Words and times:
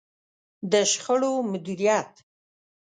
د 0.71 0.73
شخړو 0.91 1.33
مديريت. 1.51 2.11